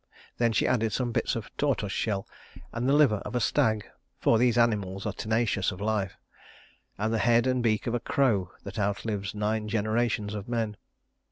[0.39, 2.27] Then she added some bits of tortoise shell
[2.73, 3.85] and the liver of a stag
[4.19, 6.17] for these animals are tenacious of life
[6.97, 10.75] and the head and beak of a crow that outlives nine generations of men.